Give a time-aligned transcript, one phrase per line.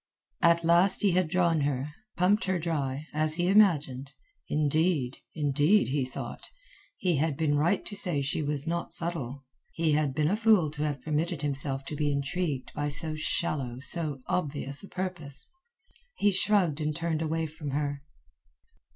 [0.41, 4.11] At last he had drawn her, pumped her dry, as he imagined.
[4.49, 6.49] Indeed, indeed, he thought,
[6.97, 9.45] he had been right to say she was not subtle.
[9.73, 13.77] He had been a fool to have permitted himself to be intrigued by so shallow,
[13.77, 15.45] so obvious a purpose.
[16.15, 18.01] He shrugged and turned away from her.